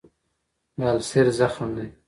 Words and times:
د 0.77 0.79
السر 0.97 1.25
زخم 1.39 1.69
دی. 1.77 1.87